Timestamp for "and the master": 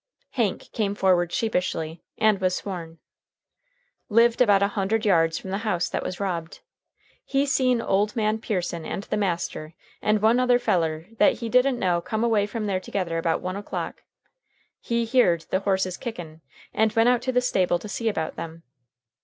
8.83-9.75